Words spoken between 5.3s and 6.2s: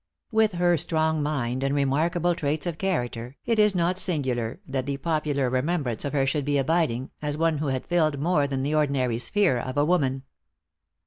remembrance of